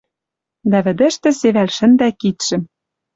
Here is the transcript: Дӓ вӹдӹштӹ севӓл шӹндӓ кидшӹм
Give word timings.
Дӓ 0.71 0.79
вӹдӹштӹ 0.85 1.29
севӓл 1.39 1.69
шӹндӓ 1.77 2.09
кидшӹм 2.19 2.61